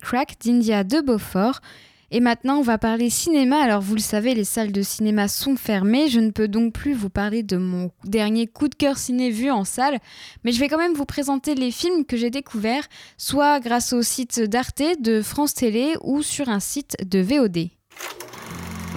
[0.00, 1.60] Crack d'India de Beaufort.
[2.10, 3.60] Et maintenant, on va parler cinéma.
[3.62, 6.08] Alors, vous le savez, les salles de cinéma sont fermées.
[6.08, 9.50] Je ne peux donc plus vous parler de mon dernier coup de cœur ciné vu
[9.50, 9.98] en salle.
[10.42, 12.84] Mais je vais quand même vous présenter les films que j'ai découverts,
[13.18, 17.68] soit grâce au site d'Arte, de France Télé ou sur un site de VOD.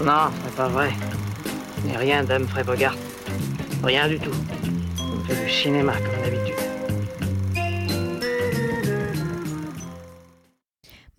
[0.06, 0.92] Non, c'est pas vrai.
[1.86, 2.96] N'ai rien d'Humphrey Bogart.
[3.84, 4.32] Rien du tout.
[5.00, 6.71] On fait du cinéma comme d'habitude.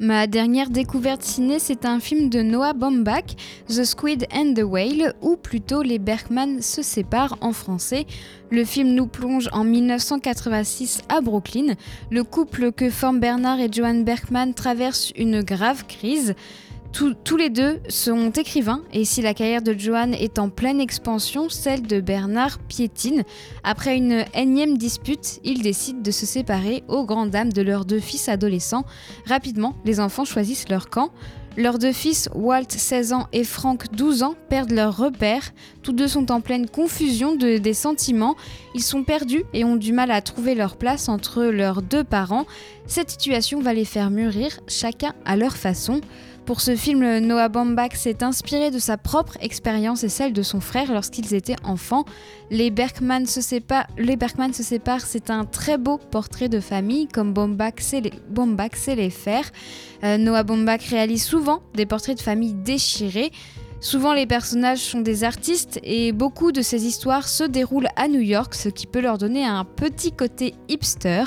[0.03, 3.37] Ma dernière découverte ciné, c'est un film de Noah Baumbach,
[3.69, 8.07] The Squid and the Whale, ou plutôt Les Berkman se séparent en français.
[8.51, 11.75] Le film nous plonge en 1986 à Brooklyn.
[12.11, 16.35] Le couple que forment Bernard et Joan Berkman traverse une grave crise.
[16.93, 21.49] Tous, les deux sont écrivains et si la carrière de Joan est en pleine expansion,
[21.49, 23.25] celle de Bernard piétine.
[23.65, 27.99] Après une énième dispute, ils décident de se séparer aux grandes dames de leurs deux
[27.99, 28.85] fils adolescents.
[29.27, 31.11] Rapidement, les enfants choisissent leur camp.
[31.59, 35.53] Leurs deux fils, Walt 16 ans et Frank 12 ans, perdent leurs repères.
[35.83, 38.37] Tous deux sont en pleine confusion de, des sentiments.
[38.75, 42.47] Ils sont perdus et ont du mal à trouver leur place entre leurs deux parents.
[42.87, 46.01] Cette situation va les faire mûrir, chacun à leur façon.
[46.45, 50.61] Pour ce film, Noah Baumbach s'est inspiré de sa propre expérience et celle de son
[50.61, 52.05] frère lorsqu'ils étaient enfants.
[52.51, 54.17] Les Berkman se séparent, les
[54.53, 58.97] se séparent, c'est un très beau portrait de famille comme Baumbach sait les, Baumbach sait
[58.97, 59.45] les faire.
[60.03, 63.31] Euh, Noah Baumbach réalise souvent des portraits de famille déchirés.
[63.83, 68.21] Souvent les personnages sont des artistes et beaucoup de ces histoires se déroulent à New
[68.21, 71.25] York, ce qui peut leur donner un petit côté hipster.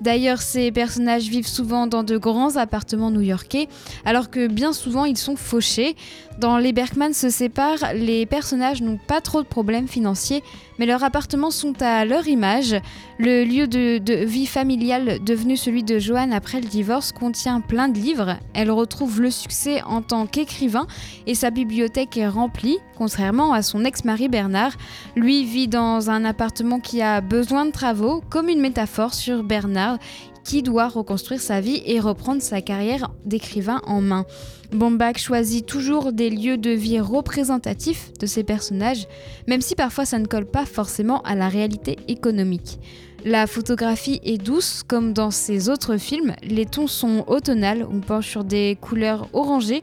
[0.00, 3.66] D'ailleurs ces personnages vivent souvent dans de grands appartements new-yorkais
[4.04, 5.96] alors que bien souvent ils sont fauchés.
[6.38, 10.44] Dans Les Berkman se séparent, les personnages n'ont pas trop de problèmes financiers,
[10.78, 12.76] mais leurs appartements sont à leur image.
[13.18, 17.98] Le lieu de, vie familiale devenu celui de Joanne après le divorce contient plein de
[17.98, 18.36] livres.
[18.54, 20.86] Elle retrouve le succès en tant qu'écrivain
[21.26, 24.72] et sa bibliothèque est remplie, contrairement à son ex-mari Bernard.
[25.14, 29.98] Lui vit dans un appartement qui a besoin de travaux, comme une métaphore sur Bernard
[30.46, 34.24] qui doit reconstruire sa vie et reprendre sa carrière d'écrivain en main.
[34.70, 39.08] Bombach choisit toujours des lieux de vie représentatifs de ses personnages,
[39.48, 42.78] même si parfois ça ne colle pas forcément à la réalité économique.
[43.24, 46.36] La photographie est douce, comme dans ses autres films.
[46.44, 49.82] Les tons sont automnales, on penche sur des couleurs orangées,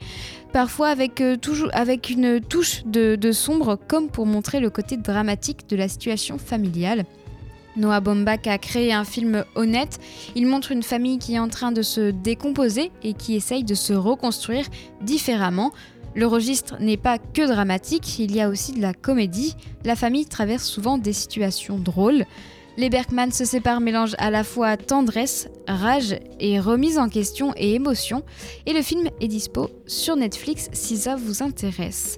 [0.54, 5.68] parfois avec, euh, toujours, avec une touche de sombre, comme pour montrer le côté dramatique
[5.68, 7.04] de la situation familiale.
[7.76, 10.00] Noah Baumbach a créé un film honnête.
[10.36, 13.76] Il montre une famille qui est en train de se décomposer et qui essaye de
[13.76, 14.66] se reconstruire
[15.02, 15.72] différemment.
[16.16, 19.56] Le registre n'est pas que dramatique, il y a aussi de la comédie.
[19.84, 22.26] La famille traverse souvent des situations drôles.
[22.78, 27.76] Les Bergman se séparent mélangent à la fois tendresse, rage et remise en question et
[27.76, 28.24] émotion.
[28.66, 32.18] Et le film est dispo sur Netflix si ça vous intéresse.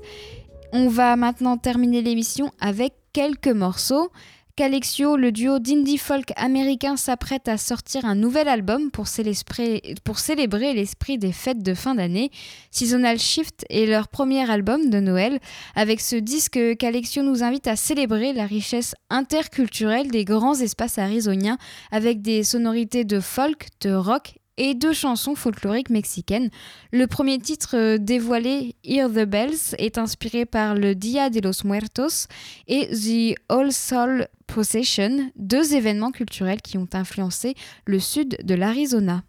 [0.72, 4.12] On va maintenant terminer l'émission avec quelques morceaux.
[4.56, 11.18] Calexio, le duo d'indie folk américain, s'apprête à sortir un nouvel album pour célébrer, l'esprit
[11.18, 12.32] des fêtes de fin d'année.
[12.72, 15.39] Seasonal Shift est leur premier album de Noël.
[15.76, 21.58] Avec ce disque, Calexio nous invite à célébrer la richesse interculturelle des grands espaces arizoniens
[21.91, 26.49] avec des sonorités de folk, de rock et deux chansons folkloriques mexicaines.
[26.91, 31.66] Le premier titre euh, dévoilé, Hear the Bells, est inspiré par le Dia de los
[31.66, 32.28] Muertos
[32.68, 39.24] et The All Soul Procession, deux événements culturels qui ont influencé le sud de l'Arizona.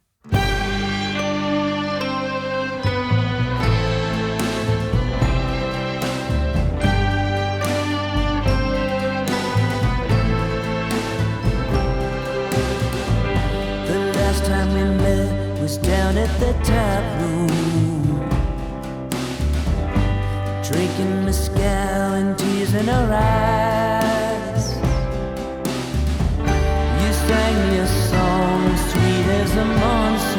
[15.67, 17.51] was down at the tap room,
[20.62, 24.06] drinking mezcal and tears in her eyes.
[27.77, 30.36] your song, sweet as a monster.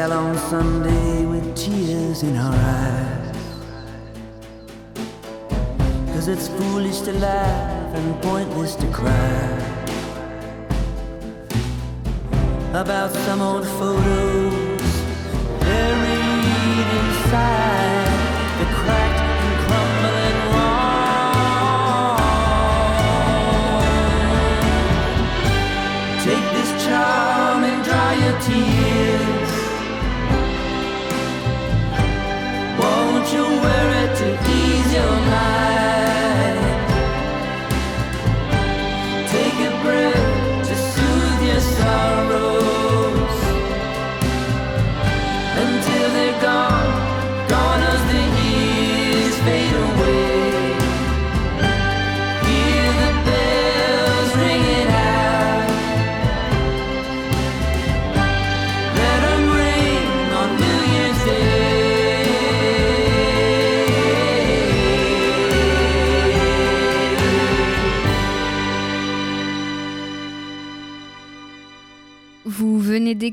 [0.00, 3.36] fell on Sunday with tears in our eyes.
[6.12, 9.50] Cause it's foolish to laugh and pointless to cry.
[12.72, 14.59] About some old photo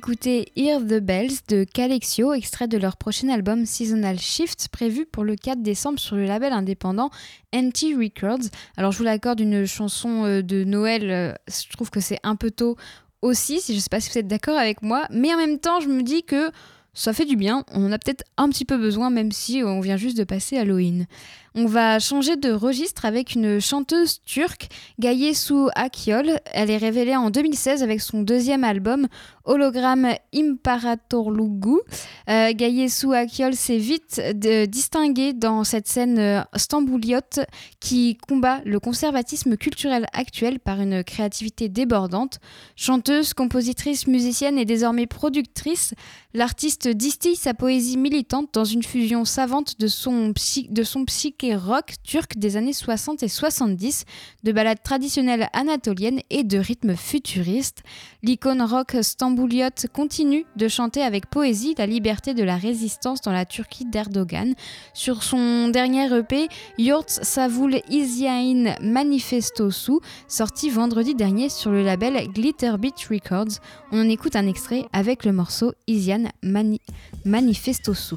[0.08, 5.26] d'écouter Hear the Bells de Calexio, extrait de leur prochain album Seasonal Shift, prévu pour
[5.26, 7.10] le 4 décembre sur le label indépendant
[7.54, 8.48] NT Records.
[8.78, 12.38] Alors je vous l'accorde, une chanson euh, de Noël, euh, je trouve que c'est un
[12.38, 12.78] peu tôt
[13.22, 15.60] aussi, si je ne sais pas si vous êtes d'accord avec moi, mais en même
[15.60, 16.52] temps je me dis que
[16.94, 19.82] ça fait du bien, on en a peut-être un petit peu besoin même si on
[19.82, 21.06] vient juste de passer Halloween.
[21.60, 24.68] On va changer de registre avec une chanteuse turque,
[25.00, 26.40] Gayesu Akyol.
[26.54, 29.08] Elle est révélée en 2016 avec son deuxième album,
[29.44, 31.80] Hologramme Imparatorlugu.
[32.30, 37.40] Euh, Gayesu Akyol s'est vite de- distinguée dans cette scène euh, stambouliote
[37.80, 42.38] qui combat le conservatisme culturel actuel par une créativité débordante.
[42.76, 45.96] Chanteuse, compositrice, musicienne et désormais productrice,
[46.36, 50.34] l'artiste distille sa poésie militante dans une fusion savante de son,
[50.70, 54.06] de son psyché rock turc des années 60 et 70,
[54.44, 57.84] de ballades traditionnelles anatoliennes et de rythmes futuristes.
[58.24, 63.46] L'icône rock stambouliote continue de chanter avec poésie la liberté de la résistance dans la
[63.46, 64.54] Turquie d'Erdogan.
[64.94, 73.00] Sur son dernier EP, Yurt Savul Isyain Manifestosu, sorti vendredi dernier sur le label Glitterbeat
[73.10, 73.60] Records.
[73.92, 75.74] On en écoute un extrait avec le morceau
[76.44, 76.82] Mani-
[77.26, 78.16] Manifestosu.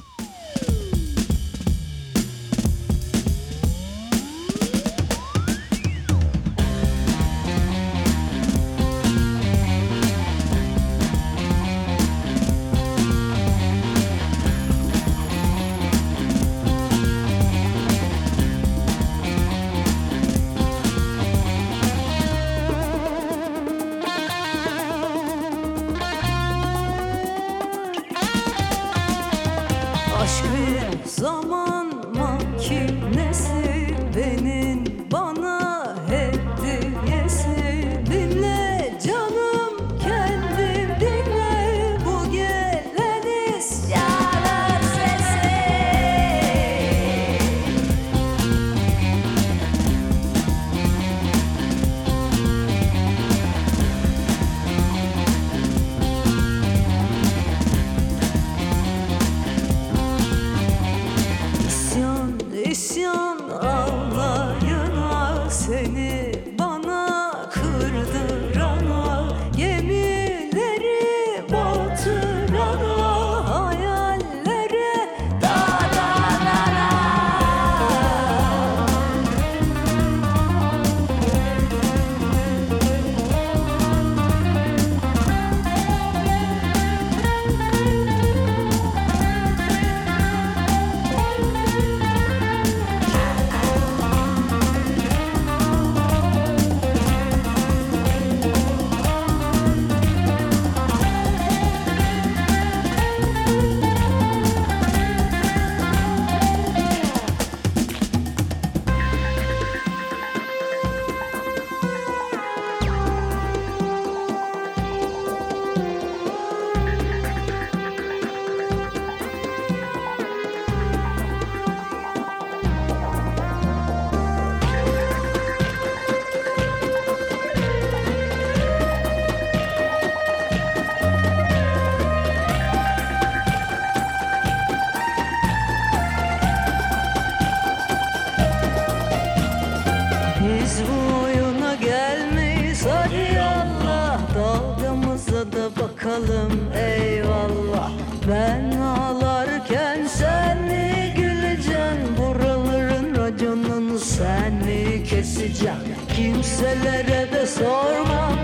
[153.40, 155.72] Racının seni kesecek
[156.16, 158.39] Kimselere de sorma.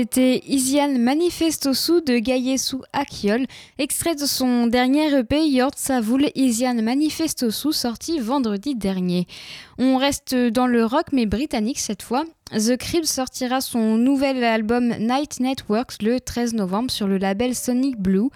[0.00, 3.44] C'était Isian Manifestosu de Gayesu Akiol,
[3.78, 9.26] extrait de son dernier EP Yort Savoul Isian Manifestosu sorti vendredi dernier.
[9.76, 12.24] On reste dans le rock mais britannique cette fois.
[12.50, 17.98] The Crib sortira son nouvel album Night Networks le 13 novembre sur le label Sonic
[17.98, 18.30] Blue.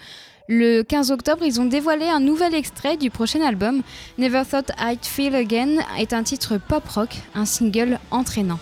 [0.48, 3.80] Le 15 octobre, ils ont dévoilé un nouvel extrait du prochain album.
[4.18, 8.58] Never Thought I'd Feel Again est un titre pop rock, un single entraînant.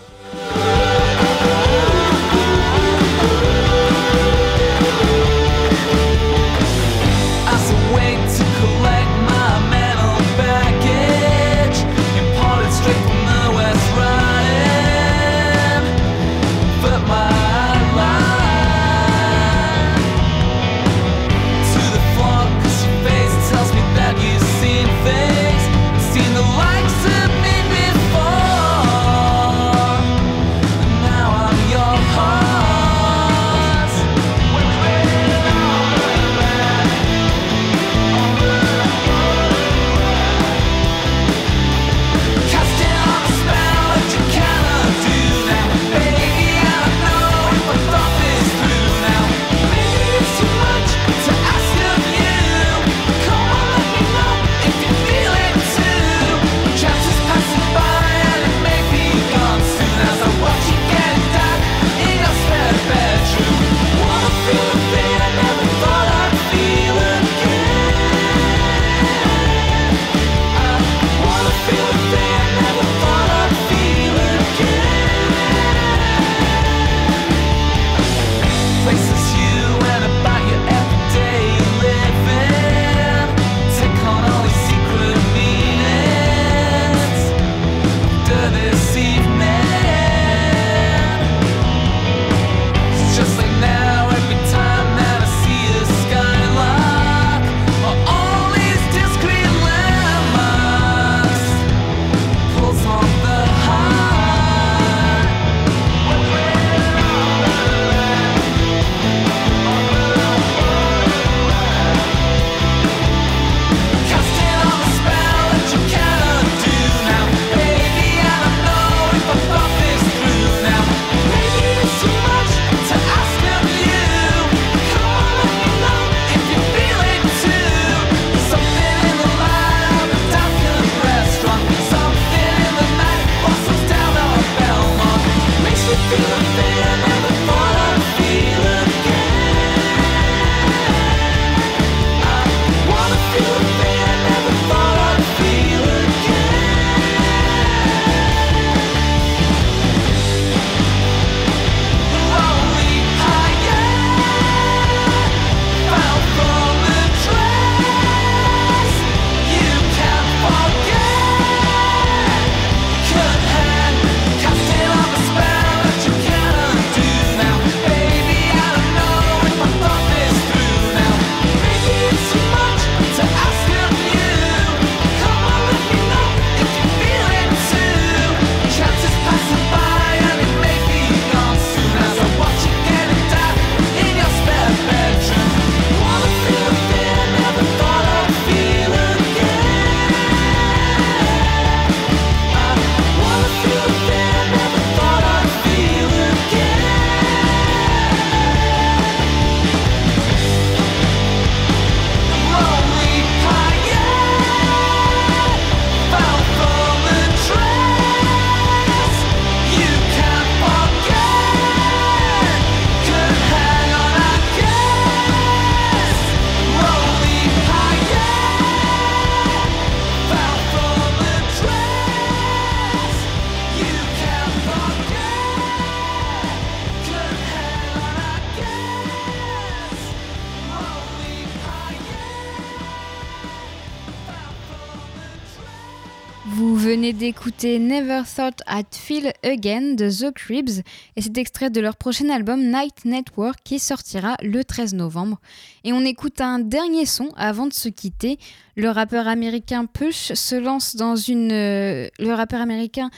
[237.63, 240.81] D'écouter Never Thought I'd Feel Again de The Cribs
[241.15, 245.39] et c'est extrait de leur prochain album Night Network qui sortira le 13 novembre.
[245.85, 248.37] Et on écoute un dernier son avant de se quitter.
[248.75, 251.51] Le rappeur américain Push se lance dans une.
[251.51, 253.09] Euh, le rappeur américain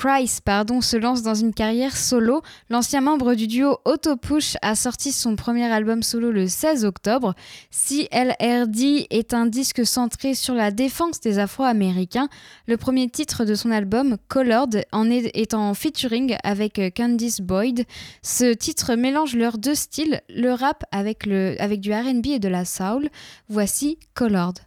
[0.00, 2.40] Price pardon, se lance dans une carrière solo.
[2.70, 7.34] L'ancien membre du duo Autopush a sorti son premier album solo le 16 octobre.
[7.70, 12.30] CLRD est un disque centré sur la défense des Afro-Américains.
[12.66, 17.84] Le premier titre de son album, Colored, en est, en featuring avec Candice Boyd.
[18.22, 22.48] Ce titre mélange leurs deux styles, le rap avec, le, avec du RB et de
[22.48, 23.10] la soul.
[23.50, 24.60] Voici Colored.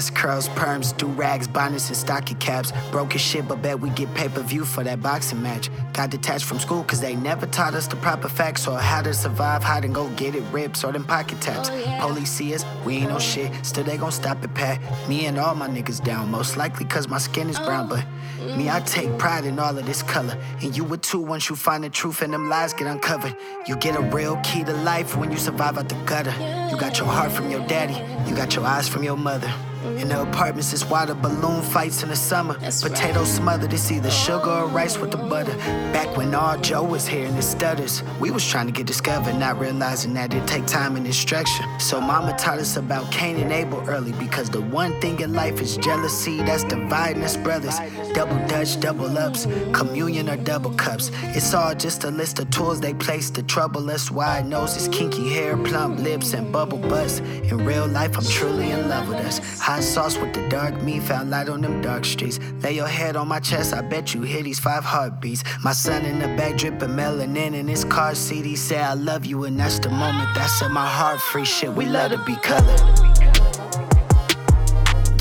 [0.00, 2.72] S curls, perms, do rags, bonnets, and stocking caps.
[2.90, 5.68] Broke as shit, but bet we get pay per view for that boxing match.
[5.92, 9.12] Got detached from school cause they never taught us the proper facts or how to
[9.12, 11.68] survive, hide and go get it rips or them pocket taps.
[11.68, 12.00] Oh, yeah.
[12.00, 14.80] Police see us, we ain't no shit, still they gon' stop it, pat.
[15.06, 18.02] Me and all my niggas down, most likely cause my skin is brown, but
[18.40, 18.86] oh, me, I mm.
[18.86, 20.34] take pride in all of this color.
[20.62, 23.36] And you would too once you find the truth and them lies get uncovered.
[23.66, 26.34] You get a real key to life when you survive out the gutter.
[26.70, 29.52] You got your heart from your daddy, you got your eyes from your mother.
[30.00, 32.54] In the apartments, it's water balloon fights in the summer.
[32.54, 33.28] That's Potato right.
[33.28, 35.54] smothered, it's either sugar or rice with the butter.
[35.92, 39.34] Back when all Joe was here and it stutters, we was trying to get discovered,
[39.34, 41.66] not realizing that it take time and instruction.
[41.78, 45.60] So mama taught us about Cain and Abel early because the one thing in life
[45.60, 47.78] is jealousy that's dividing us brothers.
[48.14, 51.10] Double dutch, double ups, communion or double cups.
[51.36, 54.10] It's all just a list of tools they place to trouble us.
[54.10, 57.18] Wide noses, kinky hair, plump lips, and bubble butts.
[57.18, 59.60] In real life, I'm truly in love with us.
[59.60, 62.38] Hot sauce with the dark meat, found light on them dark streets.
[62.62, 65.42] Lay your head on my chest, I bet you hear these five heartbeats.
[65.64, 68.44] My son in the back dripping melanin in his car seat.
[68.44, 71.44] He say I love you, and that's the moment that set my heart free.
[71.44, 72.80] Shit, we love to be colored.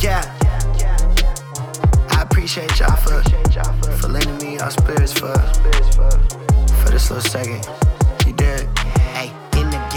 [0.04, 0.24] Yeah.
[2.12, 3.24] I appreciate y'all for,
[3.98, 5.34] for lending me your spirits for,
[6.84, 7.68] for this little second.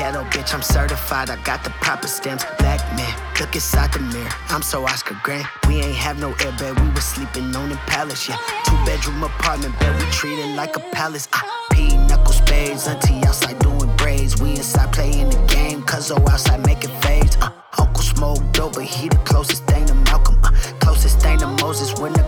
[0.03, 1.31] Ghetto, bitch, I'm certified.
[1.31, 2.45] I got the proper stamps.
[2.59, 4.29] Black man, look inside the mirror.
[4.49, 5.47] I'm so Oscar Grant.
[5.69, 8.37] We ain't have no airbag, we was sleeping on the palace, yeah.
[8.65, 11.29] Two bedroom apartment bed, we treated like a palace.
[11.33, 11.41] I
[11.71, 14.43] P knuckle spades, auntie outside doing braids.
[14.43, 17.37] We inside playing the game, cuz oh outside making fades.
[17.41, 20.37] Uh, Uncle smoked over, he the closest thing to Malcolm.
[20.43, 20.51] Uh,
[20.81, 22.25] closest thing to Moses when I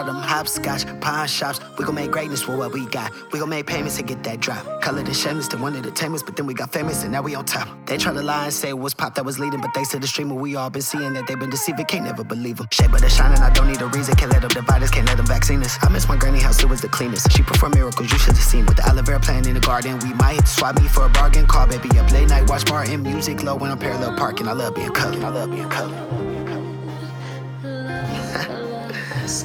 [0.00, 0.84] without them hopscotch.
[1.00, 3.12] Pawn shops, we gon' make greatness for what we got.
[3.32, 4.64] We gon' make payments to get that drop.
[4.82, 7.22] Color the shameless to one of the tamers, but then we got famous and now
[7.22, 7.68] we on top.
[7.86, 9.98] They try to lie and say it was pop that was leading, but thanks to
[9.98, 11.84] the streamer, we all been seeing that they been deceiving.
[11.86, 12.68] Can't never believe them.
[12.72, 14.14] Shape of the shining, I don't need a reason.
[14.16, 15.78] Can't let them divide us, can't let them vaccine us.
[15.82, 17.30] I miss my granny house, it was the cleanest.
[17.32, 18.66] She performed miracles, you should have seen.
[18.66, 21.46] With the aloe vera plant in the garden, we might swap me for a bargain.
[21.46, 24.48] Call baby up late night, watch Martin music low when I'm parallel parking.
[24.48, 25.22] I love being colored.
[25.22, 26.39] I love being colored.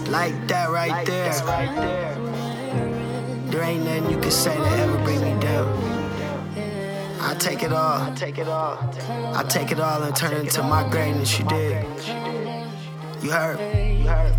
[0.10, 1.30] Like that right like there.
[1.30, 2.16] That right there.
[3.52, 5.68] There ain't nothing you can say that ever bring me down.
[7.22, 8.02] I take it all.
[8.02, 8.80] I take it all.
[9.36, 11.38] I take it all and turn it into my greatness.
[11.38, 11.86] You did.
[13.22, 13.60] You heard.
[14.00, 14.36] You heard.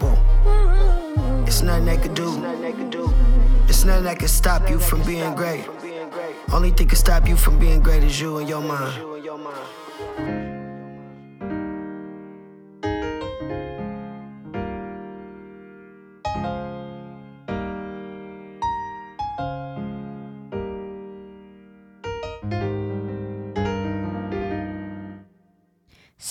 [0.00, 0.16] Boom.
[1.46, 2.42] It's nothing they could do.
[3.68, 5.66] It's nothing that can stop you from being great.
[6.50, 9.83] Only thing can stop you from being great is you and your mind.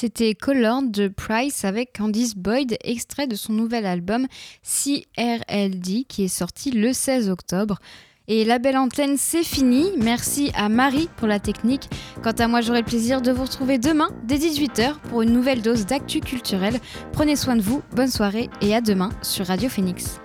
[0.04, 4.28] C'était Color de Price avec Candice Boyd, extrait de son nouvel album
[4.62, 7.80] CRLD qui est sorti le 16 octobre.
[8.28, 9.92] Et la belle antenne, c'est fini.
[9.98, 11.90] Merci à Marie pour la technique.
[12.22, 15.62] Quant à moi, j'aurai le plaisir de vous retrouver demain dès 18h pour une nouvelle
[15.62, 16.82] dose d'actu culturelle.
[17.14, 20.20] Prenez soin de vous, bonne soirée et à demain sur Radio Phoenix.